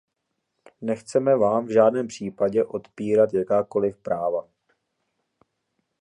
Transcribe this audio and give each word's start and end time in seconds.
Nechceme 0.81 1.35
vám 1.37 1.65
v 1.65 1.71
žádném 1.73 2.07
případě 2.07 2.65
odpírat 2.65 3.33
jakákoli 3.33 3.93
práva. 3.93 4.47